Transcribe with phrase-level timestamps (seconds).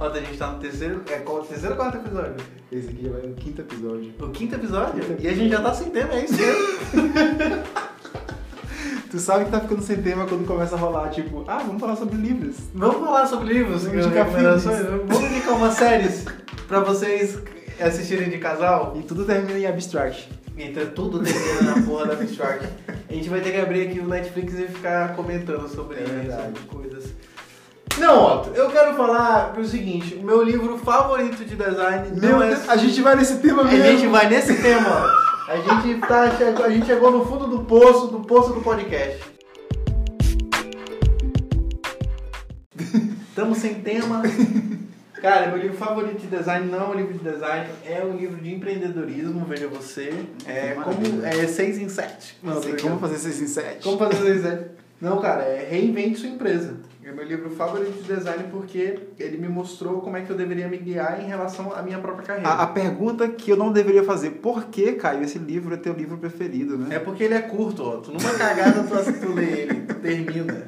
[0.00, 1.02] Ó, a gente tá no terceiro.
[1.10, 2.34] É qual terceiro ou quarto episódio?
[2.72, 4.14] Esse aqui já vai no quinto episódio.
[4.18, 5.04] O quinto episódio?
[5.04, 7.60] Quinto E a gente já tá sem tema, é isso mesmo.
[9.10, 11.96] Tu sabe que tá ficando sem tema quando começa a rolar, tipo, ah, vamos falar
[11.96, 12.56] sobre livros.
[12.72, 14.86] Vamos falar sobre livros, Vamos indicar recomendações.
[14.86, 16.24] Vamos indicar umas séries
[16.68, 17.36] pra vocês
[17.80, 18.94] assistirem de casal.
[18.96, 20.30] E tudo termina em abstract.
[20.56, 22.68] Então tudo termina na porra da Abstract.
[23.08, 26.60] A gente vai ter que abrir aqui o Netflix e ficar comentando sobre, É sobre
[26.68, 26.99] coisas.
[28.00, 32.42] Não, Otto, eu quero falar o seguinte, o meu livro favorito de design Meu não
[32.42, 32.48] é...
[32.48, 33.84] Deus, a gente vai nesse tema A mesmo.
[33.84, 35.52] gente vai nesse tema, ó.
[35.52, 36.22] A gente, tá,
[36.64, 39.20] a gente chegou no fundo do poço, do poço do podcast.
[43.28, 44.22] Estamos sem tema.
[45.20, 48.36] Cara, meu livro favorito de design não é um livro de design, é um livro
[48.40, 50.24] de empreendedorismo, veja você.
[50.46, 52.38] É como é 6 em 7.
[52.42, 53.84] Não sei como fazer 6 em 7.
[53.84, 54.64] Como fazer 6 em 7?
[55.00, 56.76] Não, cara, é reinvente sua empresa.
[57.20, 60.78] Meu livro favorito de design porque ele me mostrou como é que eu deveria me
[60.78, 62.48] guiar em relação à minha própria carreira.
[62.48, 65.92] A, a pergunta que eu não deveria fazer, por que, Caio, esse livro é teu
[65.92, 66.96] livro preferido, né?
[66.96, 67.96] É porque ele é curto, ó.
[67.98, 70.66] Tu numa cagada tu, tu lê ele, tu termina.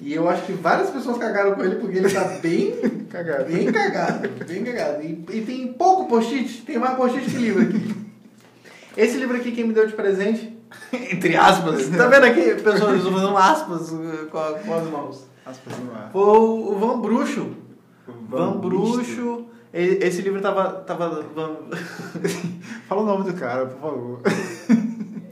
[0.00, 2.72] E eu acho que várias pessoas cagaram com ele porque ele tá bem
[3.10, 3.44] Cagado.
[3.44, 5.02] Bem cagado, bem cagado.
[5.02, 7.94] E, e tem pouco post-it, tem mais post-it que livro aqui.
[8.96, 10.56] Esse livro aqui, quem me deu de presente,
[11.12, 15.35] entre aspas, tá vendo aqui, pessoas usando aspas uh, com, a- com as mãos.
[16.12, 17.50] Foi o o Van Bruxo.
[18.28, 19.46] Van Bruxo.
[19.72, 20.70] E- Esse livro tava.
[20.86, 21.56] tava Van-
[22.88, 24.20] Fala o nome do cara, por favor.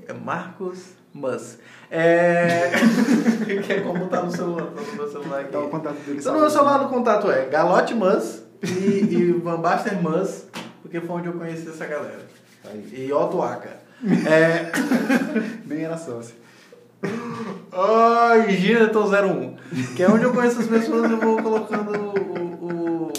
[0.07, 1.59] é Marcos Mus.
[1.91, 2.71] É.
[3.65, 5.53] que é como tá no celular, tá no meu celular aqui.
[5.53, 6.19] Dá o contato dele.
[6.19, 10.45] Então, no meu celular no contato é Galote Mus e, e Van Baster Mus,
[10.83, 12.27] porque foi onde eu conheci essa galera.
[12.65, 13.07] Aí.
[13.09, 13.83] E Otto Aka.
[14.05, 14.71] É...
[15.65, 16.35] Nem era sócio.
[17.73, 19.57] Ai, Gineton 01.
[19.97, 23.13] Que é onde eu conheço as pessoas eu vou colocando o, o,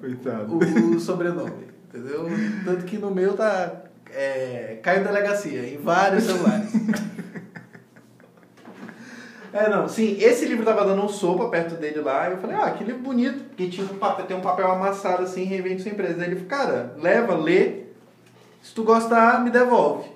[0.00, 0.54] Coitado.
[0.54, 1.68] o, o sobrenome.
[1.88, 2.26] Entendeu?
[2.64, 6.70] Tanto que no meu tá é, Caio Delegacia, em vários celulares.
[9.54, 12.56] É, não, sim, esse livro tava dando um sopa perto dele lá, e eu falei,
[12.56, 15.92] ah, que livro bonito, porque tinha um papel, tem um papel amassado assim, revende sua
[15.92, 16.24] empresa.
[16.24, 17.84] Ele falou, cara, leva, lê,
[18.60, 20.10] se tu gostar, me devolve.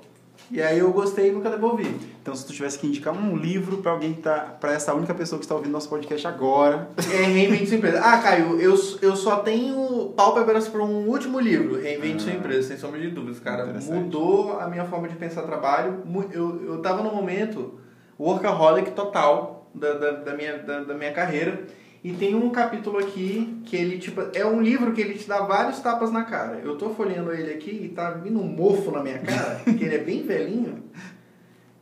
[0.51, 1.95] E aí eu gostei e nunca devolvi.
[2.23, 4.57] Então, se tu tivesse que indicar um livro pra alguém que tá.
[4.59, 6.89] pra essa única pessoa que está ouvindo nosso podcast agora.
[7.13, 8.01] É, reinvente sua empresa.
[8.01, 12.37] Ah, Caio, eu, eu só tenho pálpebras para um último livro, Reinvente sua Ah.
[12.37, 13.67] empresa, sem sombra de dúvidas, cara.
[13.67, 16.03] Mudou a minha forma de pensar trabalho.
[16.33, 17.79] Eu, eu tava num momento
[18.19, 21.63] workaholic total da, da, da minha, da, da minha carreira.
[22.03, 25.41] E tem um capítulo aqui que ele, tipo, é um livro que ele te dá
[25.41, 26.61] vários tapas na cara.
[26.63, 29.97] Eu tô folheando ele aqui e tá vindo um mofo na minha cara, que ele
[29.97, 30.85] é bem velhinho,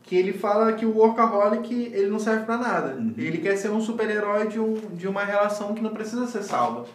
[0.02, 2.94] que ele fala que o workaholic, ele não serve pra nada.
[2.94, 3.12] Uhum.
[3.18, 6.86] Ele quer ser um super-herói de, um, de uma relação que não precisa ser salva.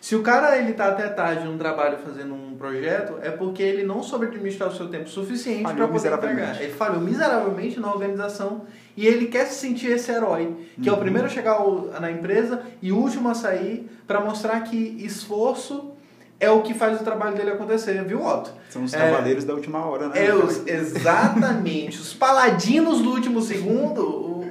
[0.00, 3.82] Se o cara ele tá até tarde num trabalho fazendo um projeto, é porque ele
[3.82, 6.62] não soube administrar o seu tempo suficiente para poder entregar.
[6.62, 8.62] Ele falhou miseravelmente na organização
[9.00, 11.00] e ele quer se sentir esse herói, que é o Uhum.
[11.02, 11.58] primeiro a chegar
[12.00, 15.92] na empresa e o último a sair, para mostrar que esforço
[16.40, 18.50] é o que faz o trabalho dele acontecer, viu, Otto?
[18.70, 18.98] São os É.
[18.98, 20.26] cavaleiros da última hora, né?
[20.26, 21.98] É, os, exatamente.
[22.00, 24.44] Os paladinos do último segundo, o-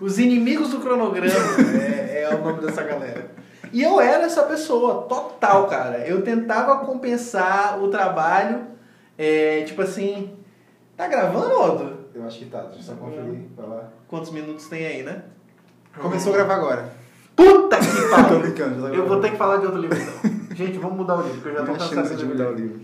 [0.00, 1.32] os inimigos do cronograma,
[1.78, 3.30] é, é o nome dessa galera.
[3.72, 5.98] E eu era essa pessoa, total, cara.
[6.06, 8.62] Eu tentava compensar o trabalho,
[9.16, 10.30] é, tipo assim...
[10.96, 12.01] Tá gravando, Otto?
[12.14, 13.42] Eu acho que tá, deixa eu só conferir.
[13.56, 13.88] Vai lá.
[14.08, 15.22] Quantos minutos tem aí, né?
[15.98, 16.92] Começou a gravar agora.
[17.34, 18.40] Puta que Tô pariu!
[18.40, 20.56] brincando, já tá Eu vou ter que falar de outro livro, então.
[20.56, 22.80] Gente, vamos mudar o livro, porque eu já tô cansado de mudar o livro.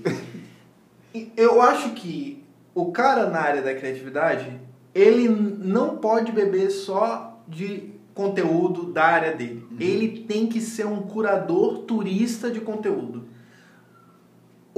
[1.37, 2.45] Eu acho que
[2.75, 4.59] o cara na área da criatividade,
[4.95, 9.67] ele não pode beber só de conteúdo da área dele.
[9.79, 13.25] Ele tem que ser um curador turista de conteúdo.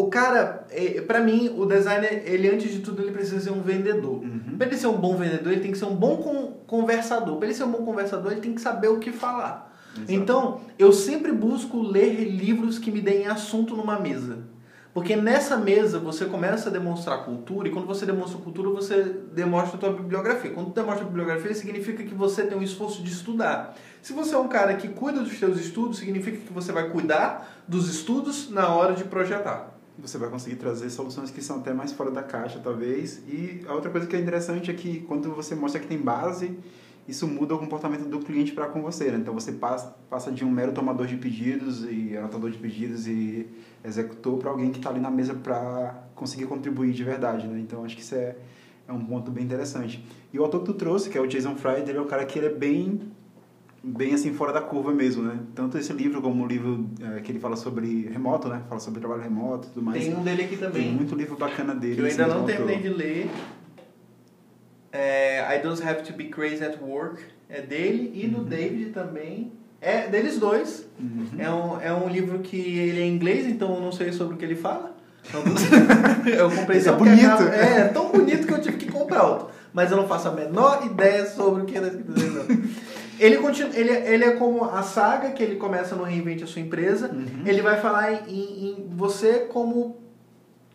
[0.00, 3.60] O cara, é, pra mim, o designer, ele antes de tudo, ele precisa ser um
[3.60, 4.22] vendedor.
[4.22, 4.56] Uhum.
[4.56, 7.36] Pra ele ser um bom vendedor, ele tem que ser um bom con- conversador.
[7.36, 9.70] Pra ele ser um bom conversador, ele tem que saber o que falar.
[9.94, 10.12] Exato.
[10.12, 14.38] Então, eu sempre busco ler livros que me deem assunto numa mesa.
[14.92, 19.76] Porque nessa mesa você começa a demonstrar cultura, e quando você demonstra cultura, você demonstra
[19.76, 20.50] a tua bibliografia.
[20.50, 23.76] Quando tu demonstra a bibliografia, significa que você tem um esforço de estudar.
[24.03, 27.62] Se você é um cara que cuida dos seus estudos, significa que você vai cuidar
[27.68, 29.78] dos estudos na hora de projetar.
[30.02, 33.22] Você vai conseguir trazer soluções que são até mais fora da caixa, talvez.
[33.28, 36.56] E a outra coisa que é interessante é que quando você mostra que tem base,
[37.06, 39.10] isso muda o comportamento do cliente para com você.
[39.10, 39.18] Né?
[39.18, 43.48] Então você passa, de um mero tomador de pedidos e anotador de pedidos e
[43.84, 47.46] executor para alguém que está ali na mesa para conseguir contribuir de verdade.
[47.46, 47.60] Né?
[47.60, 48.36] Então acho que isso é,
[48.88, 50.04] é um ponto bem interessante.
[50.32, 52.24] E o autor que tu trouxe, que é o Jason Fried, ele é um cara
[52.24, 53.10] que ele é bem
[53.82, 55.38] bem assim fora da curva mesmo, né?
[55.54, 56.86] Tanto esse livro como o livro
[57.16, 58.62] é, que ele fala sobre remoto, né?
[58.68, 60.04] Fala sobre trabalho remoto e tudo mais.
[60.04, 60.82] Tem um dele aqui também.
[60.84, 61.94] Tem muito livro bacana dele.
[61.97, 63.30] Que eu ainda assim, não do terminei de ler.
[64.92, 67.22] É, I Don't Have to Be Crazy at Work.
[67.48, 69.53] É dele e do David também.
[69.80, 70.86] É deles dois.
[70.98, 71.27] Uhum.
[71.38, 74.34] É, um, é um livro que ele é em inglês, então eu não sei sobre
[74.34, 74.94] o que ele fala.
[75.28, 75.42] Então,
[76.32, 77.27] eu comprei Esse é só porque bonito.
[77.28, 79.48] acaba- É, é tão bonito que eu tive que comprar outro.
[79.72, 82.90] Mas eu não faço a menor ideia sobre o que ele está escrito dele, não.
[83.20, 86.62] Ele, continua, ele, ele é como a saga que ele começa no Reinvente a Sua
[86.62, 87.10] Empresa.
[87.12, 87.42] Uhum.
[87.44, 90.00] Ele vai falar em, em você como.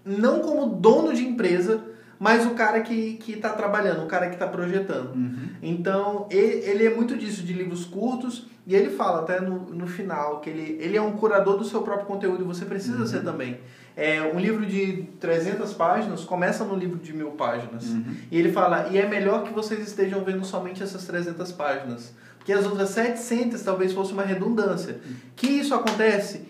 [0.05, 1.83] Não como dono de empresa,
[2.19, 5.15] mas o cara que está trabalhando, o cara que está projetando.
[5.15, 5.47] Uhum.
[5.63, 9.87] Então, ele, ele é muito disso, de livros curtos, e ele fala até no, no
[9.87, 13.07] final que ele, ele é um curador do seu próprio conteúdo e você precisa Uhum.
[13.07, 13.59] ser também.
[13.97, 17.85] É, um livro de 300 páginas começa no livro de mil páginas.
[17.89, 18.15] Uhum.
[18.29, 22.13] E ele fala, e é melhor que vocês estejam vendo somente essas 300 páginas.
[22.45, 24.99] Porque as outras 700 talvez fosse uma redundância.
[25.35, 26.41] Que isso acontece?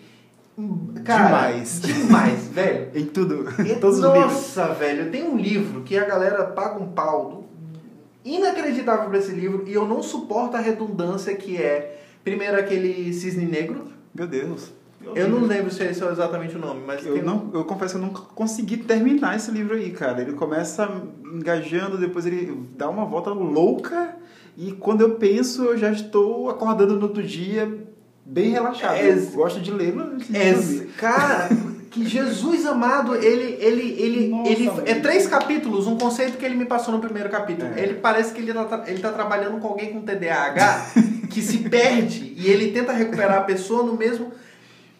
[1.06, 1.80] Cara, Demais.
[1.80, 2.88] Demais, velho.
[2.94, 3.46] Em tudo.
[3.64, 4.22] E- Todos os livros.
[4.32, 7.46] Nossa, velho, tem um livro que a galera paga um pau do-
[8.30, 13.46] inacreditável pra esse livro e eu não suporto a redundância que é, primeiro, aquele cisne
[13.46, 13.86] negro.
[14.14, 14.72] Meu Deus.
[15.14, 17.96] Eu não lembro se esse é exatamente o nome, mas Eu, tem não, eu confesso
[17.96, 20.20] que eu nunca consegui terminar esse livro aí, cara.
[20.20, 20.90] Ele começa
[21.24, 24.14] engajando, depois ele dá uma volta louca
[24.56, 27.86] e quando eu penso, eu já estou acordando no outro dia
[28.24, 28.96] bem relaxado.
[28.96, 30.86] É- eu gosto de ler de É, dormir.
[30.96, 31.48] cara,
[31.90, 36.56] que Jesus amado, ele, ele, ele, Nossa, ele é três capítulos, um conceito que ele
[36.56, 37.70] me passou no primeiro capítulo.
[37.76, 37.82] É.
[37.82, 40.86] Ele parece que ele tá, ele tá trabalhando com alguém com TDAH
[41.30, 44.32] que se perde e ele tenta recuperar a pessoa no mesmo.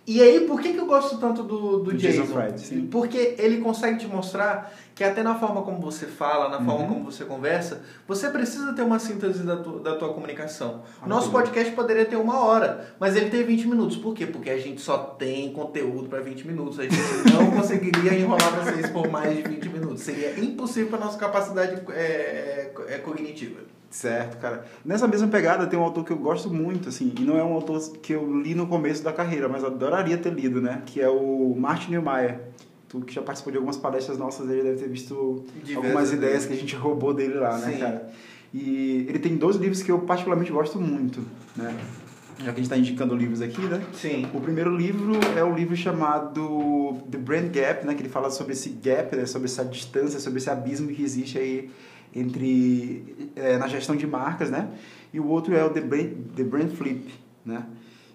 [0.07, 2.23] E aí, por que, que eu gosto tanto do, do, Do Jason?
[2.23, 2.87] Jason Fried, sim.
[2.87, 6.89] Porque ele consegue te mostrar que até na forma como você fala, na forma Uhum.
[6.89, 10.83] como você conversa, você precisa ter uma síntese da, tu, da tua comunicação.
[11.03, 13.97] Ah, O nosso podcast poderia ter uma hora, mas ele tem 20 minutos.
[13.97, 14.27] Por quê?
[14.27, 16.79] Porque a gente só tem conteúdo para 20 minutos.
[16.79, 16.97] A gente
[17.35, 20.03] não conseguiria enrolar vocês por mais de 20 minutos.
[20.03, 23.61] Seria impossível para nossa capacidade é, é, é cognitiva.
[23.91, 24.65] Certo, cara.
[24.85, 27.53] Nessa mesma pegada tem um autor que eu gosto muito, assim, e não é um
[27.53, 30.83] autor que eu li no começo da carreira, mas adoraria ter lido, né?
[30.87, 32.41] Que é o Martin Neumeier.
[32.89, 35.45] Tu que já participou de algumas palestras nossas, ele deve ter visto
[35.75, 36.47] algumas ideias vezes.
[36.49, 37.79] que a gente roubou dele lá, né, Sim.
[37.79, 38.11] cara?
[38.53, 41.21] E ele tem dois livros que eu particularmente gosto muito,
[41.57, 41.77] né?
[42.39, 43.83] Já que a gente está indicando livros aqui, né?
[43.95, 44.27] Sim.
[44.35, 48.53] O primeiro livro é um livro chamado The Brand Gap, né, que ele fala sobre
[48.53, 51.71] esse gap, né, sobre essa distância, sobre esse abismo que existe aí
[52.19, 54.69] entre é, na gestão de marcas, né?
[55.13, 57.13] E o outro é o The Brand, The Brand Flip,
[57.45, 57.65] né?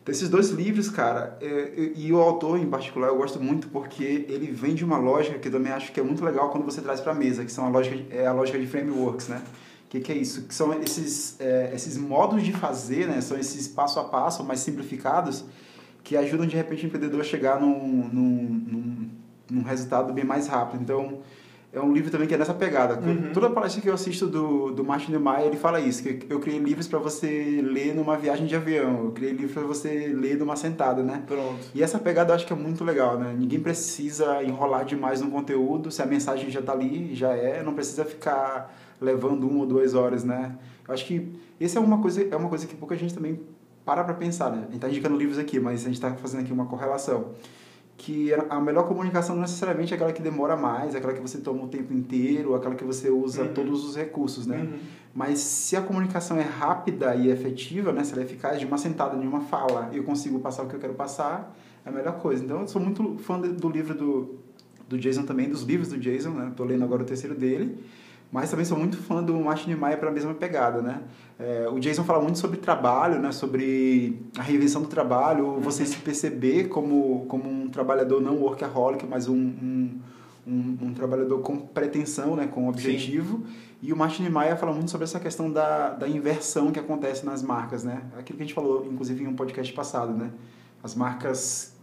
[0.01, 4.03] Então, esses dois livros, cara, é, e o autor em particular eu gosto muito porque
[4.27, 6.81] ele vem de uma lógica que eu também acho que é muito legal quando você
[6.81, 9.42] traz para a mesa, que são a lógica de, é a lógica de frameworks, né?
[9.86, 10.44] O que, que é isso?
[10.44, 13.21] Que são esses, é, esses modos de fazer, né?
[13.21, 15.45] São esses passo a passo mais simplificados
[16.03, 19.09] que ajudam de repente o empreendedor a chegar num, num, num,
[19.51, 20.81] num resultado bem mais rápido.
[20.81, 21.19] Então,
[21.73, 23.00] é um livro também que é nessa pegada.
[23.00, 23.31] Uhum.
[23.33, 26.59] Toda palestra que eu assisto do, do Martin Neumeier, ele fala isso, que eu criei
[26.59, 30.57] livros para você ler numa viagem de avião, eu criei livros para você ler numa
[30.57, 31.23] sentada, né?
[31.25, 31.59] Pronto.
[31.73, 33.33] E essa pegada eu acho que é muito legal, né?
[33.38, 37.74] Ninguém precisa enrolar demais no conteúdo, se a mensagem já tá ali, já é, não
[37.74, 40.57] precisa ficar levando uma ou duas horas, né?
[40.85, 43.39] Eu acho que essa é uma coisa, é uma coisa que pouca gente também
[43.86, 44.65] para pra pensar, né?
[44.67, 47.29] A gente tá indicando livros aqui, mas a gente tá fazendo aqui uma correlação.
[47.98, 51.38] Que a melhor comunicação não necessariamente é aquela que demora mais, é aquela que você
[51.38, 53.53] toma o tempo inteiro, aquela que você usa Uhum.
[53.53, 54.57] todos os recursos, né?
[54.57, 54.79] Uhum.
[55.13, 58.77] Mas se a comunicação é rápida e efetiva, né, se ela é eficaz, de uma
[58.77, 61.55] sentada, de uma fala, e eu consigo passar o que eu quero passar,
[61.86, 62.43] é a melhor coisa.
[62.43, 64.36] Então, eu sou muito fã do livro do,
[64.88, 66.51] do Jason também, dos livros do Jason, né?
[66.55, 67.77] Tô lendo agora o terceiro dele.
[68.31, 71.01] Mas também sou muito fã do Martin Maia para a mesma pegada, né?
[71.38, 73.31] É, o Jason fala muito sobre trabalho, né?
[73.33, 79.27] Sobre a reinvenção do trabalho, você se perceber como, como um trabalhador não workaholic, mas
[79.27, 80.00] um, um,
[80.47, 82.47] um, um trabalhador com pretensão, né?
[82.47, 83.43] Com objetivo.
[83.81, 87.43] E o Martin Maia fala muito sobre essa questão da, da inversão que acontece nas
[87.43, 88.01] marcas, né?
[88.17, 90.31] Aquilo que a gente falou, inclusive, em um podcast passado, né?
[90.81, 91.75] As marcas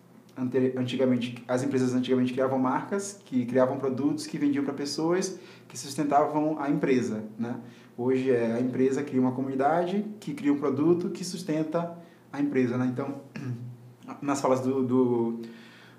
[0.76, 6.56] antigamente, as empresas antigamente criavam marcas, que criavam produtos que vendiam para pessoas que sustentavam
[6.60, 7.56] a empresa, né?
[7.96, 11.96] Hoje é a empresa cria uma comunidade que cria um produto que sustenta
[12.32, 12.88] a empresa, né?
[12.92, 13.16] Então,
[14.22, 15.40] nas falas do, do,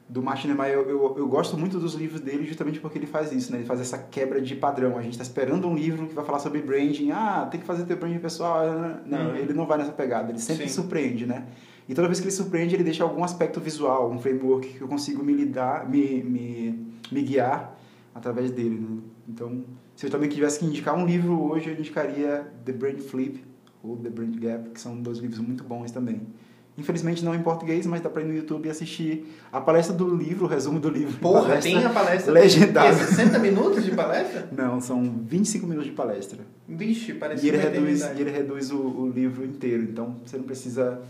[0.08, 3.34] do Martin Neymar, eu, eu, eu gosto muito dos livros dele justamente porque ele faz
[3.34, 3.58] isso, né?
[3.60, 4.98] Ele faz essa quebra de padrão.
[4.98, 7.12] A gente está esperando um livro que vai falar sobre branding.
[7.12, 8.64] Ah, tem que fazer teu branding pessoal.
[9.06, 9.36] Não, Uhum.
[9.36, 10.32] ele não vai nessa pegada.
[10.32, 10.74] Ele sempre Sim.
[10.76, 11.46] surpreende, né?
[11.90, 14.88] E toda vez que ele surpreende, ele deixa algum aspecto visual, um framework que eu
[14.88, 17.78] consigo me lidar, me, me, me guiar
[18.14, 19.02] através dele, né?
[19.28, 19.64] Então,
[19.96, 23.44] se eu também tivesse que indicar um livro hoje, eu indicaria The Brain Flip,
[23.84, 26.22] ou The Brand Gap, que são dois livros muito bons também.
[26.78, 30.16] Infelizmente não em português, mas dá pra ir no YouTube e assistir a palestra do
[30.16, 31.20] livro, o resumo do livro.
[31.20, 32.32] Porra, palestra tem a palestra.
[32.32, 32.96] legendada.
[32.96, 34.48] Que é 60 minutos de palestra?
[34.56, 36.40] Não, são 25 minutos de palestra.
[36.68, 40.46] Vixe, parece E ele reduz, e ele reduz o, o livro inteiro, então você não
[40.46, 41.02] precisa,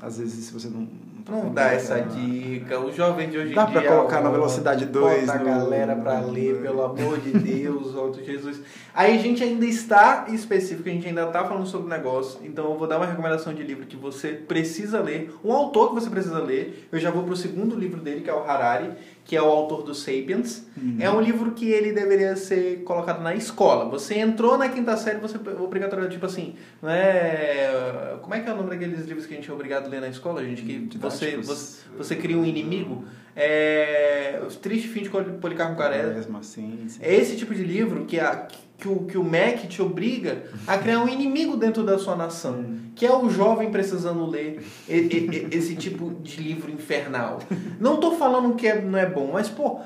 [0.00, 0.86] às vezes, se você não...
[1.24, 2.06] tá Não dá essa né?
[2.14, 2.78] dica.
[2.78, 3.90] O jovem de hoje Dá em pra dia.
[3.90, 8.24] colocar na velocidade dois Bota a no- galera pra ler, pelo amor de Deus, de
[8.24, 8.60] Jesus.
[8.94, 12.40] Aí a gente ainda está específico, a gente ainda tá falando sobre o negócio.
[12.44, 15.32] Então eu vou dar uma recomendação de livro que você precisa ler.
[15.44, 16.88] Um autor que você precisa ler.
[16.92, 18.90] Eu já vou pro segundo livro dele, que é o Harari,
[19.24, 20.64] que é o autor do Sapiens.
[20.76, 20.96] Uhum.
[20.98, 23.84] É um livro que ele deveria ser colocado na escola.
[23.90, 28.16] Você entrou na quinta série, você é obrigatório, tipo assim, não é.
[28.22, 30.00] Como é que é o nome daqueles livros que a gente é obrigado a ler
[30.00, 30.62] na escola, gente?
[30.62, 31.46] Que você, Didáticos.
[31.46, 33.04] você, você cria um inimigo.
[33.34, 34.40] É.
[34.42, 36.08] O Triste Fim de Policarpo Quaresma.
[36.12, 36.98] Quaresma, sim, sim.
[37.02, 40.76] É esse tipo de livro que, a, que, o, que o MEC te obriga a
[40.78, 42.64] criar um inimigo dentro da sua nação,
[42.94, 47.38] que é o jovem precisando ler e- e- e- esse tipo de livro infernal.
[47.80, 49.80] Não tô falando que é- não é bom, mas, pô,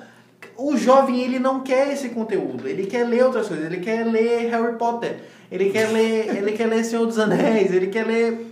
[0.56, 4.48] o jovem ele não quer esse conteúdo, ele quer ler outras coisas, ele quer ler
[4.50, 5.16] Harry Potter,
[5.50, 8.51] ele quer ler, ele quer ler Senhor dos Anéis, ele quer ler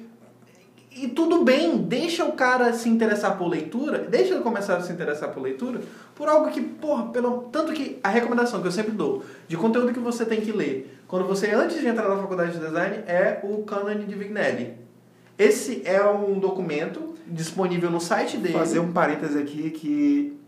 [0.91, 4.93] e tudo bem, deixa o cara se interessar por leitura, deixa ele começar a se
[4.93, 5.81] interessar por leitura,
[6.15, 9.93] por algo que, porra, pelo, tanto que a recomendação que eu sempre dou de conteúdo
[9.93, 13.41] que você tem que ler quando você, antes de entrar na faculdade de design, é
[13.43, 14.75] o Canon de Vignelli.
[15.37, 18.55] Esse é um documento disponível no site dele.
[18.55, 20.40] Fazer um parêntese aqui que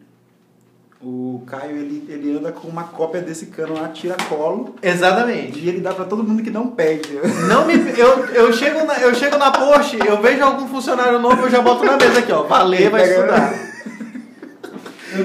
[1.05, 5.59] o Caio ele, ele anda com uma cópia desse cano lá, tiracolo, Exatamente.
[5.59, 7.09] e ele dá pra todo mundo que não pede.
[7.49, 11.43] Não me, eu, eu, chego na, eu chego na Porsche, eu vejo algum funcionário novo,
[11.43, 12.45] eu já boto na mesa aqui, ó.
[12.45, 13.73] Valer, vai Pega- estudar.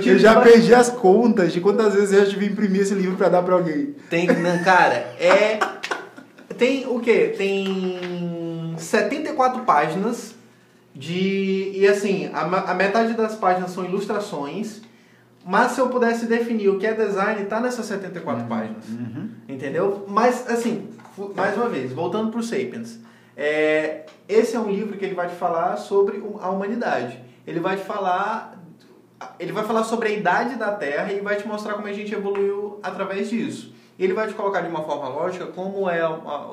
[0.05, 3.15] Eu já perdi as contas de quantas vezes eu já tive que imprimir esse livro
[3.15, 3.95] pra dar pra alguém.
[4.09, 5.59] Tem, não, cara, é.
[6.57, 7.33] Tem o quê?
[7.37, 10.35] Tem 74 páginas
[10.93, 11.71] de.
[11.73, 14.81] E assim, a, a metade das páginas são ilustrações.
[15.47, 18.83] Mas se eu pudesse definir o que é design, tá nessas 74 páginas.
[19.47, 20.03] Entendeu?
[20.05, 20.89] Mas, assim,
[21.33, 22.99] mais uma vez, voltando pro Sapiens.
[23.35, 27.17] É, esse é um livro que ele vai te falar sobre a humanidade.
[27.45, 28.61] Ele vai te falar.
[29.39, 32.13] Ele vai falar sobre a idade da Terra e vai te mostrar como a gente
[32.13, 33.73] evoluiu através disso.
[33.97, 36.01] Ele vai te colocar de uma forma lógica como é,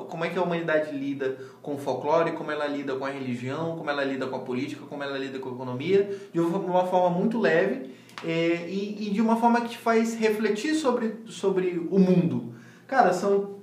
[0.09, 3.75] como é que a humanidade lida com o folclore, como ela lida com a religião,
[3.75, 7.09] como ela lida com a política, como ela lida com a economia, de uma forma
[7.09, 11.99] muito leve é, e, e de uma forma que te faz refletir sobre, sobre o
[11.99, 12.53] mundo.
[12.87, 13.55] Cara, são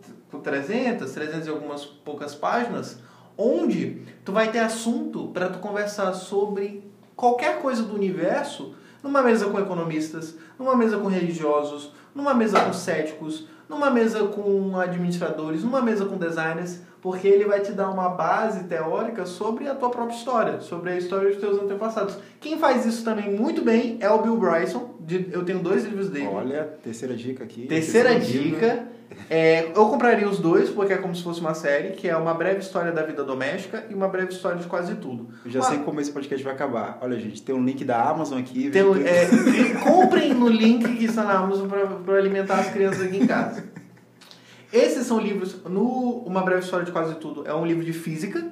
[0.43, 2.99] 300, 300 e algumas poucas páginas,
[3.37, 9.47] onde tu vai ter assunto para tu conversar sobre qualquer coisa do universo numa mesa
[9.47, 15.83] com economistas, numa mesa com religiosos, numa mesa com céticos, numa mesa com administradores, numa
[15.83, 20.15] mesa com designers, porque ele vai te dar uma base teórica sobre a tua própria
[20.15, 22.17] história, sobre a história dos teus antepassados.
[22.41, 24.93] Quem faz isso também muito bem é o Bill Bryson.
[25.01, 26.29] de- Eu tenho dois livros dele.
[26.33, 27.67] Olha, terceira dica aqui.
[27.67, 28.61] Terceira terceiro livro.
[28.61, 28.89] dica.
[29.31, 32.35] É, eu compraria os dois, porque é como se fosse uma série, que é uma
[32.35, 35.29] breve história da vida doméstica e uma breve história de quase tudo.
[35.45, 36.99] Eu já Uma- sei como esse podcast vai acabar.
[37.01, 38.71] Olha, gente, tem um link da Amazon aqui.
[38.71, 39.27] Tem um- é,
[39.85, 41.69] comprem no link que está na Amazon
[42.05, 43.65] para alimentar as crianças aqui em casa.
[44.73, 45.63] Esses são livros.
[45.65, 48.43] No Uma Breve História de Quase Tudo é um livro de física.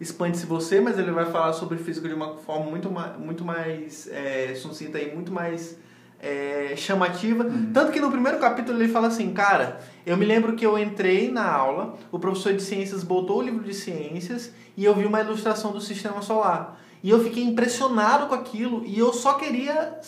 [0.00, 4.08] Expande-se você, mas ele vai falar sobre física de uma forma muito mais, muito mais
[4.12, 5.76] é, sucinta e muito mais
[6.20, 7.46] é, chamativa.
[7.72, 11.30] Tanto que no primeiro capítulo ele fala assim: Cara, eu me lembro que eu entrei
[11.30, 15.20] na aula, o professor de ciências botou o livro de ciências e eu vi uma
[15.20, 16.80] ilustração do sistema solar.
[17.02, 19.98] E eu fiquei impressionado com aquilo e eu só queria.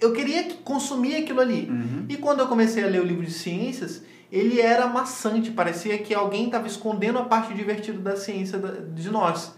[0.00, 1.68] Eu queria consumir aquilo ali.
[1.70, 2.06] Uhum.
[2.08, 6.14] E quando eu comecei a ler o livro de ciências, ele era maçante, parecia que
[6.14, 9.54] alguém estava escondendo a parte divertida da ciência de nós.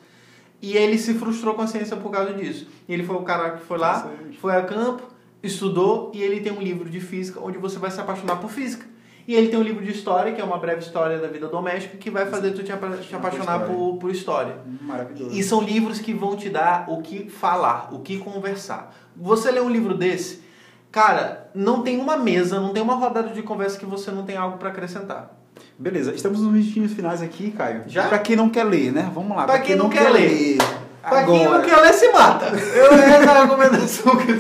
[0.60, 2.68] E ele se frustrou com a ciência por causa disso.
[2.88, 4.10] Ele foi o cara que foi lá,
[4.40, 5.02] foi a campo,
[5.42, 8.86] estudou e ele tem um livro de física onde você vai se apaixonar por física.
[9.26, 11.96] E ele tem um livro de história, que é uma breve história da vida doméstica,
[11.96, 13.66] que vai fazer tu te, apa- te apaixonar história.
[13.66, 14.56] por, por história.
[14.80, 15.36] Maravilhoso.
[15.38, 18.92] E são livros que vão te dar o que falar, o que conversar.
[19.16, 20.42] Você lê um livro desse,
[20.90, 24.36] cara, não tem uma mesa, não tem uma rodada de conversa que você não tem
[24.36, 25.30] algo para acrescentar.
[25.78, 27.82] Beleza, estamos nos minutinhos finais aqui, Caio.
[27.86, 28.08] Já?
[28.08, 29.08] Pra quem não quer ler, né?
[29.14, 29.44] Vamos lá.
[29.44, 30.58] Pra quem não quer ler.
[31.00, 31.62] Pra quem não Agora.
[31.64, 32.46] quer ler, se mata.
[32.46, 34.32] Eu essa é a recomendação que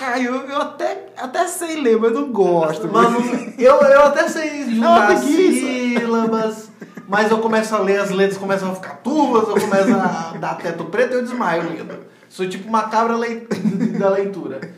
[0.00, 2.88] Caio, eu até, até sei ler, mas não gosto.
[2.88, 3.18] Mano,
[3.58, 5.66] eu, eu até sei juntar preguiça.
[5.66, 6.70] sílabas,
[7.06, 10.54] mas eu começo a ler, as letras começam a ficar turvas, eu começo a dar
[10.56, 11.98] teto preto e eu desmaio lendo.
[12.30, 13.14] Sou tipo uma cabra
[13.98, 14.72] da leitura.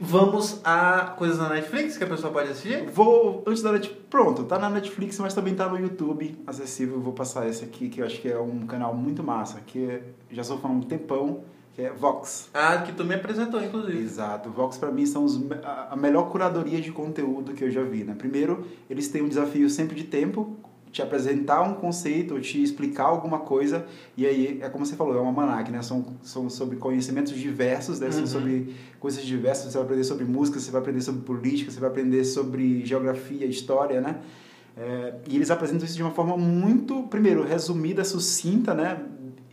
[0.00, 2.90] Vamos a coisas na Netflix que a pessoa pode assistir?
[2.90, 7.00] Vou, antes da Netflix, pronto, tá na Netflix, mas também tá no YouTube, acessível.
[7.00, 10.02] Vou passar esse aqui, que eu acho que é um canal muito massa, que é,
[10.32, 11.44] já sou falando um tempão,
[11.76, 12.48] que é Vox.
[12.54, 13.98] Ah, que tu me apresentou, inclusive.
[13.98, 14.50] Exato.
[14.50, 18.02] Vox para mim são os, a, a melhor curadoria de conteúdo que eu já vi,
[18.02, 18.14] né?
[18.16, 20.56] Primeiro, eles têm um desafio sempre de tempo,
[20.90, 23.84] te apresentar um conceito, te explicar alguma coisa,
[24.16, 25.82] e aí é como você falou, é uma manac, né?
[25.82, 28.10] São, são sobre conhecimentos diversos, né?
[28.10, 28.26] São uhum.
[28.26, 31.90] sobre coisas diversas, você vai aprender sobre música, você vai aprender sobre política, você vai
[31.90, 34.16] aprender sobre geografia, história, né?
[34.78, 38.98] É, e eles apresentam isso de uma forma muito, primeiro, resumida, sucinta, né?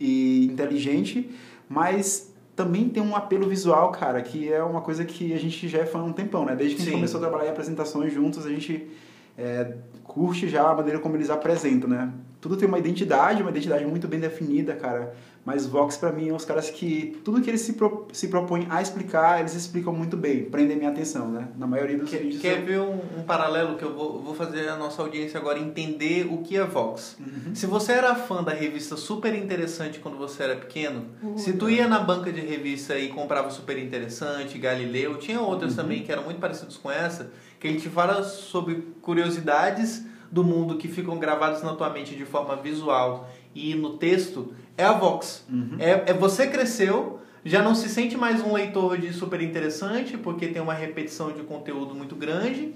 [0.00, 1.30] E inteligente,
[1.68, 5.78] mas também tem um apelo visual, cara, que é uma coisa que a gente já
[5.78, 6.54] é fã há um tempão, né?
[6.54, 6.88] Desde que Sim.
[6.88, 8.88] a gente começou a trabalhar em apresentações juntos, a gente
[9.36, 12.12] é, curte já a maneira como eles apresentam, né?
[12.44, 15.14] Tudo tem uma identidade, uma identidade muito bem definida, cara.
[15.46, 18.66] Mas Vox, para mim, é os caras que tudo que eles se, pro, se propõem
[18.68, 21.48] a explicar, eles explicam muito bem, prendem minha atenção, né?
[21.56, 22.42] Na maioria dos Quer, vídeos.
[22.42, 26.26] Quer ver um, um, paralelo que eu vou, vou fazer a nossa audiência agora entender
[26.30, 27.16] o que é Vox?
[27.18, 27.54] Uhum.
[27.54, 31.38] Se você era fã da revista Super Interessante quando você era pequeno, uhum.
[31.38, 35.76] se tu ia na banca de revista e comprava Super Interessante, Galileu, tinha outras uhum.
[35.78, 40.76] também que eram muito parecidas com essa, que ele te fala sobre curiosidades do mundo
[40.76, 45.46] que ficam gravados na tua mente de forma visual e no texto é a Vox.
[45.48, 45.76] Uhum.
[45.78, 50.48] É, é você cresceu, já não se sente mais um leitor de super interessante, porque
[50.48, 52.74] tem uma repetição de conteúdo muito grande,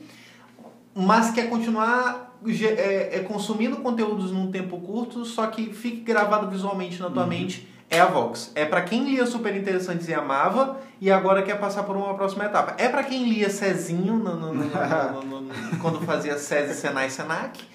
[0.95, 7.01] mas quer continuar é, é, consumindo conteúdos num tempo curto, só que fique gravado visualmente
[7.01, 7.29] na tua uhum.
[7.29, 7.69] mente.
[7.91, 8.53] É a Vox.
[8.55, 12.45] É para quem lia Super Interessantes e amava e agora quer passar por uma próxima
[12.45, 12.75] etapa.
[12.77, 17.67] É para quem lia Cezinho no, no, no, quando fazia SESI, Senai, Senac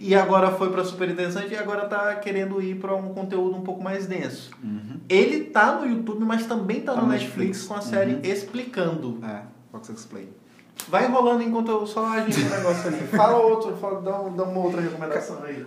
[0.00, 3.60] e agora foi para super interessante e agora tá querendo ir para um conteúdo um
[3.60, 4.50] pouco mais denso.
[4.62, 4.98] Uhum.
[5.08, 8.20] Ele tá no YouTube, mas também tá, tá no Netflix, Netflix, com a série uhum.
[8.24, 9.18] explicando.
[9.22, 10.28] É, Fox Explain.
[10.88, 13.06] Vai enrolando enquanto eu só ajeito o negócio ali.
[13.14, 15.66] Fala outro, fala, dá, dá uma outra recomendação aí.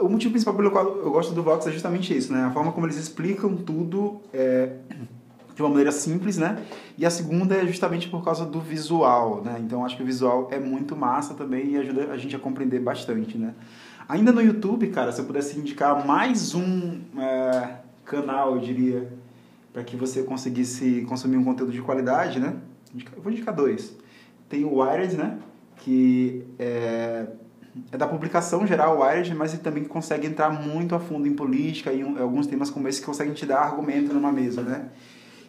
[0.00, 2.44] O motivo principal pelo qual eu gosto do Vox é justamente isso, né?
[2.44, 4.76] A forma como eles explicam tudo é,
[5.54, 6.64] de uma maneira simples, né?
[6.96, 9.60] E a segunda é justamente por causa do visual, né?
[9.60, 12.80] Então acho que o visual é muito massa também e ajuda a gente a compreender
[12.80, 13.54] bastante, né?
[14.08, 19.12] Ainda no YouTube, cara, se eu pudesse indicar mais um é, canal, eu diria,
[19.72, 22.56] para que você conseguisse consumir um conteúdo de qualidade, né?
[23.14, 23.94] Eu vou indicar dois.
[24.48, 25.38] Tem o Wired, né?
[25.76, 27.26] Que é,
[27.90, 31.92] é da publicação geral Wired, mas ele também consegue entrar muito a fundo em política
[31.92, 34.86] e em alguns temas como esse que conseguem te dar argumento numa mesa, né?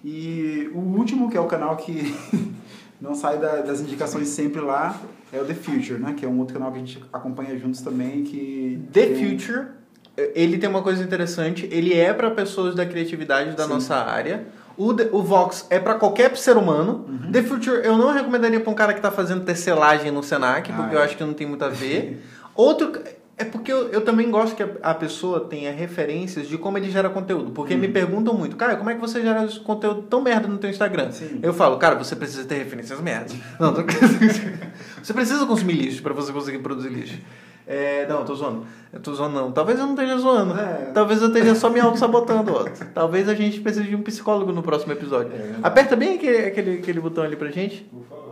[0.03, 2.15] E o último, que é o canal que
[2.99, 4.99] não sai da, das indicações sempre lá,
[5.31, 6.13] é o The Future, né?
[6.13, 8.81] Que é um outro canal que a gente acompanha juntos também, que...
[8.91, 9.37] The tem...
[9.37, 9.67] Future,
[10.15, 13.69] ele tem uma coisa interessante, ele é para pessoas da criatividade da Sim.
[13.69, 14.45] nossa área.
[14.77, 17.05] O, o Vox é para qualquer ser humano.
[17.07, 17.31] Uhum.
[17.31, 20.95] The Future eu não recomendaria para um cara que está fazendo tecelagem no Senac, porque
[20.95, 21.01] ah, é.
[21.01, 22.23] eu acho que não tem muito a ver.
[22.55, 22.91] Outro
[23.35, 26.91] é porque eu, eu também gosto que a, a, pessoa tenha referências de como ele
[26.91, 27.51] gera conteúdo.
[27.51, 27.93] Porque me uhum.
[27.93, 31.11] perguntam muito, cara, como é que você gera conteúdo tão merda no teu Instagram?
[31.11, 31.39] Sim.
[31.41, 33.35] Eu falo, cara, você precisa ter referências merdas.
[33.59, 33.81] Não, tô...
[35.01, 37.19] você precisa consumir lixo para você conseguir produzir lixo.
[37.65, 38.65] É, não, tô zoando.
[38.91, 39.51] Eu tô zoando não.
[39.51, 40.59] Talvez eu não esteja zoando.
[40.59, 40.91] É.
[40.93, 42.69] Talvez eu esteja só me auto-sabotando.
[42.93, 45.31] Talvez a gente precise de um psicólogo no próximo episódio.
[45.33, 45.55] É.
[45.63, 47.83] Aperta bem aquele, aquele, aquele botão ali pra gente.
[47.83, 48.23] Por favor.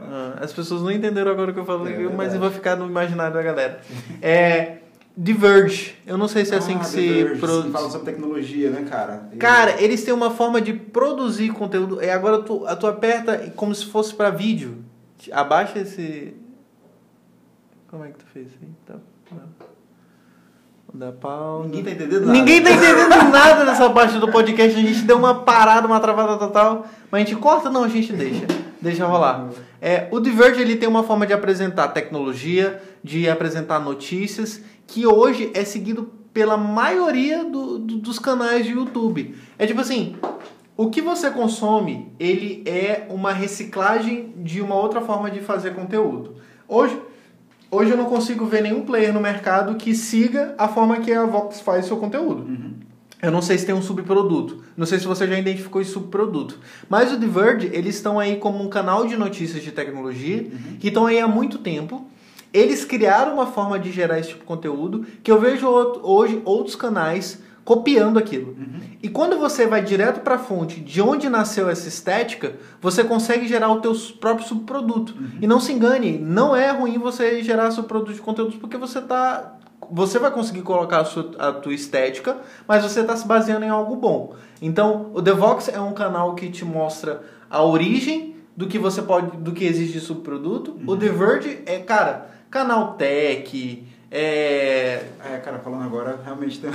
[0.00, 2.86] Ah, as pessoas não entenderam agora o que eu falei, é mas vai ficar no
[2.86, 3.80] imaginário da galera.
[4.20, 4.78] É.
[5.16, 5.96] Diverge.
[6.06, 7.70] Eu não sei se é assim que se produz.
[7.72, 9.28] Fala sobre tecnologia, né, cara?
[9.38, 12.00] Cara, eles têm uma forma de produzir conteúdo.
[12.00, 14.78] É agora tu, tu aperta como se fosse para vídeo.
[15.32, 16.34] Abaixa esse.
[17.90, 18.68] Como é que tu fez aí?
[18.86, 18.94] Tá.
[20.94, 21.68] Da pausa.
[21.68, 22.32] Ninguém tá entendendo nada.
[22.32, 24.78] Ninguém tá entendendo nada dessa parte do podcast.
[24.78, 26.86] A gente deu uma parada, uma travada total.
[27.10, 27.68] Mas a gente corta?
[27.68, 28.46] Não, a gente deixa.
[28.80, 29.48] Deixa rolar.
[29.80, 35.50] É, o Diverge ele tem uma forma de apresentar tecnologia, de apresentar notícias, que hoje
[35.52, 39.34] é seguido pela maioria do, do, dos canais de YouTube.
[39.58, 40.16] É tipo assim,
[40.76, 46.36] o que você consome, ele é uma reciclagem de uma outra forma de fazer conteúdo.
[46.68, 46.96] Hoje,
[47.70, 51.24] hoje eu não consigo ver nenhum player no mercado que siga a forma que a
[51.24, 52.42] Vox faz seu conteúdo.
[52.42, 52.74] Uhum.
[53.22, 54.64] Eu não sei se tem um subproduto.
[54.76, 56.58] Não sei se você já identificou esse subproduto.
[56.88, 60.76] Mas o The Verge, eles estão aí como um canal de notícias de tecnologia, uhum.
[60.80, 62.06] que estão aí há muito tempo.
[62.52, 66.74] Eles criaram uma forma de gerar esse tipo de conteúdo que eu vejo hoje outros
[66.74, 68.52] canais copiando aquilo.
[68.52, 68.80] Uhum.
[69.02, 73.46] E quando você vai direto para a fonte de onde nasceu essa estética, você consegue
[73.46, 75.14] gerar o teu próprio subproduto.
[75.14, 75.38] Uhum.
[75.40, 79.56] E não se engane, não é ruim você gerar subproduto de conteúdos porque você está
[79.92, 82.36] você vai conseguir colocar a, sua, a tua estética,
[82.68, 84.34] mas você está se baseando em algo bom.
[84.62, 89.02] Então, o The Vox é um canal que te mostra a origem do que você
[89.02, 90.72] pode, do que existe de subproduto.
[90.72, 90.84] Uhum.
[90.86, 96.70] O The Verge é, cara, canal tech, é, É, cara, falando agora, realmente tem.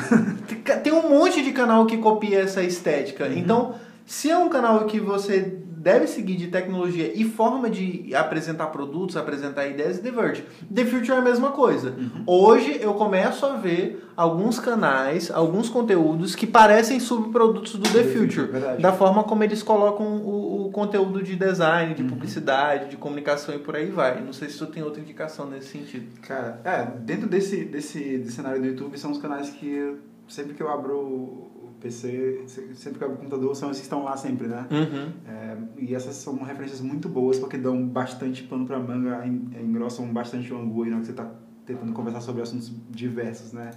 [0.81, 3.25] tem- um monte de canal que copia essa estética.
[3.25, 3.33] Uhum.
[3.37, 8.65] Então, se é um canal que você deve seguir de tecnologia e forma de apresentar
[8.67, 10.43] produtos, apresentar ideias, The Verge.
[10.73, 11.91] The Future é a mesma coisa.
[11.91, 12.23] Uhum.
[12.25, 18.47] Hoje eu começo a ver alguns canais, alguns conteúdos que parecem subprodutos do The, Future,
[18.47, 18.81] verdade.
[18.81, 21.93] da forma como eles colocam o, o conteúdo de design, Uhum.
[21.93, 24.19] de publicidade, de comunicação e por aí vai.
[24.23, 26.07] Não sei se tu tem outra indicação nesse sentido.
[26.21, 29.93] Cara, é, dentro desse, desse, desse cenário do YouTube, são os canais que
[30.27, 34.03] sempre que eu abro PC, se- sempre que abro o computador, são os que estão
[34.03, 34.65] lá sempre, né?
[34.71, 35.11] Uhum.
[35.27, 40.11] É, e essas são referências muito boas porque dão bastante pano pra manga, en- engrossam
[40.11, 41.29] bastante o angu aí na hora que você tá
[41.65, 43.71] tentando conversar sobre assuntos diversos, né?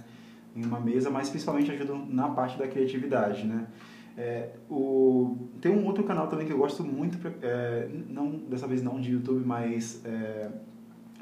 [0.55, 3.67] Em uma mesa, mas principalmente ajudam na parte da criatividade, né?
[4.17, 8.81] É, o, tem um outro canal também que eu gosto muito, é, não, dessa vez
[8.81, 10.49] não de YouTube, mas é,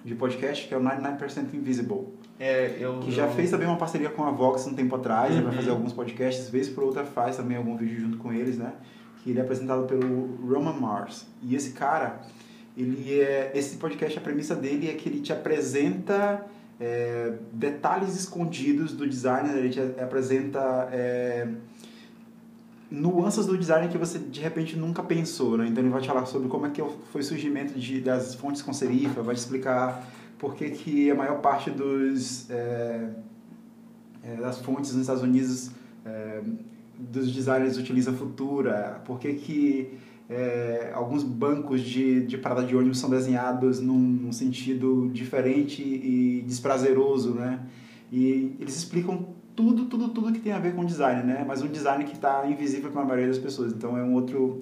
[0.06, 2.06] de podcast, que é o 99% Invisible.
[2.40, 5.34] É, eu, Que já eu- fez também uma parceria com a Vox um tempo atrás,
[5.36, 5.52] vai Uhum.
[5.54, 8.74] fazer alguns podcasts, vez por outra faz também algum vídeo junto com eles, né?
[9.24, 11.26] Que ele é apresentado pelo Roman Mars.
[11.42, 12.22] E esse cara,
[12.78, 13.52] ele é.
[13.56, 16.46] Esse podcast, a premissa dele é que ele te apresenta
[16.80, 20.88] é, detalhes escondidos do designer, ele te apresenta.
[20.92, 21.48] é,
[22.90, 25.68] nuances do design que você de repente nunca pensou, né?
[25.68, 28.62] Então ele vai te falar sobre como é que foi o surgimento de, das fontes
[28.62, 33.10] com serifa, vai te explicar por que, que a maior parte dos é,
[34.24, 35.72] é, das fontes nos Estados Unidos
[36.06, 36.42] é,
[36.98, 39.98] dos designers utiliza Futura, por que que
[40.30, 46.44] é, alguns bancos de, de parada de ônibus são desenhados num, num sentido diferente e
[46.46, 47.62] desprazeroso, né?
[48.12, 51.46] E eles explicam tudo, tudo, tudo que tem a ver com design, né?
[51.48, 53.72] Mas um design que está invisível para a maioria das pessoas.
[53.72, 54.62] Então é um outro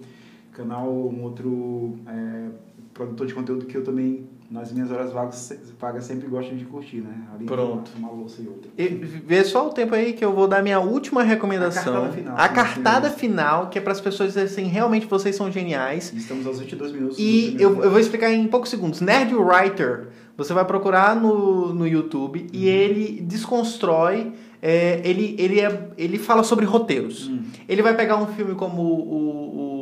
[0.51, 2.49] canal, um outro é,
[2.93, 6.97] produtor de conteúdo que eu também, nas minhas horas vagas, vagas sempre gosto de curtir,
[6.97, 7.13] né?
[7.33, 7.91] Ali Pronto.
[7.97, 8.69] Uma, uma louça e outra.
[8.77, 11.93] E vê só o tempo aí que eu vou dar minha última recomendação.
[11.93, 12.37] A cartada final.
[12.37, 16.13] A cartada final, que é para as pessoas dizerem assim, realmente vocês são geniais.
[16.13, 17.17] Estamos aos 22 minutos.
[17.19, 19.01] E eu, eu vou explicar em poucos segundos.
[19.01, 25.89] Nerd Writer, você vai procurar no, no YouTube e ele desconstrói, é, ele, ele, é,
[25.97, 27.27] ele fala sobre roteiros.
[27.27, 27.39] Hum.
[27.67, 29.74] Ele vai pegar um filme como o, o,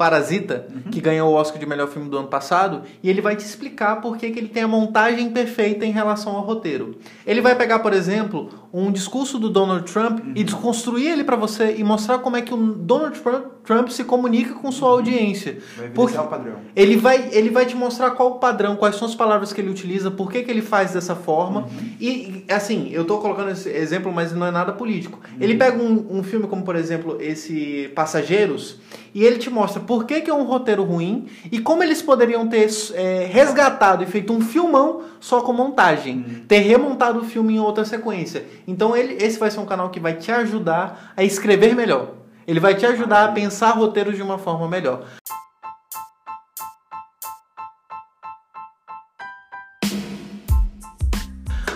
[0.00, 3.44] Parasita, que ganhou o Oscar de melhor filme do ano passado, e ele vai te
[3.44, 6.96] explicar por que, que ele tem a montagem perfeita em relação ao roteiro.
[7.26, 11.74] Ele vai pegar, por exemplo, um discurso do Donald Trump e desconstruir ele para você
[11.76, 15.58] e mostrar como é que o Donald Trump, Trump se comunica com sua audiência.
[15.76, 16.54] Vai Porque o padrão.
[16.76, 19.70] ele vai, ele vai te mostrar qual o padrão, quais são as palavras que ele
[19.70, 21.68] utiliza, por que, que ele faz dessa forma.
[22.00, 25.18] E, e, assim, eu tô colocando esse exemplo, mas não é nada político.
[25.40, 28.78] Ele pega um, um filme como, por exemplo, esse Passageiros,
[29.14, 32.46] e ele te mostra por que, que é um roteiro ruim e como eles poderiam
[32.46, 36.44] ter é, resgatado e feito um filmão só com montagem.
[36.46, 38.44] Ter remontado o filme em outra sequência.
[38.70, 42.10] Então, ele, esse vai ser um canal que vai te ajudar a escrever melhor.
[42.46, 45.02] Ele vai te ajudar a pensar roteiros de uma forma melhor.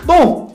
[0.04, 0.54] Bom,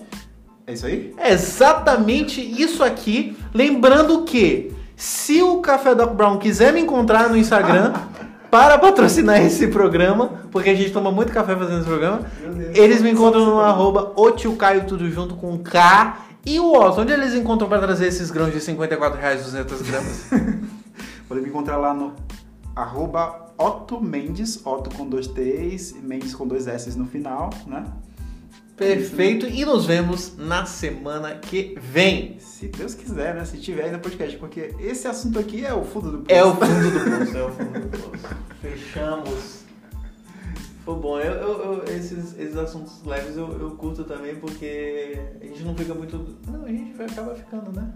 [0.66, 1.14] É isso aí?
[1.18, 3.36] é exatamente isso aqui.
[3.54, 7.92] Lembrando que se o Café Doc Brown quiser me encontrar no Instagram
[8.50, 12.22] para patrocinar esse programa, porque a gente toma muito café fazendo esse programa,
[12.74, 14.14] eles me encontram no arroba
[14.58, 16.29] Caio tudo junto com K.
[16.46, 20.26] E o Otto, onde eles encontram para trazer esses grãos de 54 reais 200 gramas?
[21.28, 22.16] Podem me encontrar lá no
[22.76, 27.84] arroba Otto Mendes, Otto com dois T's e Mendes com dois S's no final, né?
[28.78, 29.46] Perfeito.
[29.46, 32.38] E nos vemos na semana que vem.
[32.40, 33.44] Se Deus quiser, né?
[33.44, 36.32] Se tiver aí no podcast, porque esse assunto aqui é o fundo do poço.
[36.32, 38.36] É o fundo do poço, é o fundo do poço.
[38.62, 39.69] Fechamos.
[40.90, 45.46] Foi bom, eu, eu- eu- esses, esses assuntos leves eu, eu curto também porque a
[45.46, 46.36] gente não fica muito.
[46.48, 47.94] Não, a gente vai acabar ficando, né?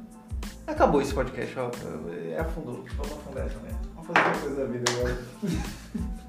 [0.67, 1.71] Acabou esse podcast, ó.
[2.29, 2.85] É afundou.
[2.95, 3.71] Vamos afundar também.
[3.95, 5.17] Vamos fazer outra coisa da vida agora.